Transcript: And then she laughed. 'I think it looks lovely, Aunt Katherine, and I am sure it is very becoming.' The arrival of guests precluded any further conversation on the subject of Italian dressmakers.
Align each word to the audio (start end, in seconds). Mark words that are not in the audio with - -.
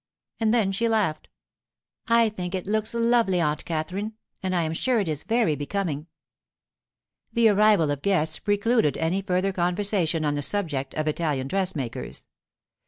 And 0.39 0.51
then 0.51 0.71
she 0.71 0.89
laughed. 0.89 1.27
'I 2.07 2.29
think 2.29 2.55
it 2.55 2.65
looks 2.65 2.95
lovely, 2.95 3.39
Aunt 3.39 3.63
Katherine, 3.65 4.13
and 4.41 4.55
I 4.55 4.63
am 4.63 4.73
sure 4.73 4.97
it 4.99 5.07
is 5.07 5.21
very 5.21 5.55
becoming.' 5.55 6.07
The 7.31 7.49
arrival 7.49 7.91
of 7.91 8.01
guests 8.01 8.39
precluded 8.39 8.97
any 8.97 9.21
further 9.21 9.53
conversation 9.53 10.25
on 10.25 10.33
the 10.33 10.41
subject 10.41 10.95
of 10.95 11.07
Italian 11.07 11.47
dressmakers. 11.47 12.25